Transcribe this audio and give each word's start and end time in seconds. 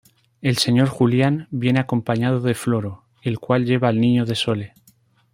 El 0.41 0.57
señor 0.57 0.87
Julián, 0.87 1.47
viene 1.51 1.79
acompañado 1.79 2.39
de 2.41 2.55
Floro, 2.55 3.03
el 3.21 3.37
cual 3.37 3.65
lleva 3.65 3.89
al 3.89 4.01
niño 4.01 4.25
de 4.25 4.33
Sole. 4.33 4.73